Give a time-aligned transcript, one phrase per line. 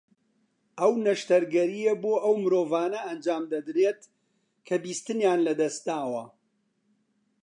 [0.79, 4.01] ئەو نەشتەرگەرییە بۆ ئەو مرۆڤانە ئەنجامدەدرێت
[4.67, 6.25] کە بیستنیان لە دەست داوە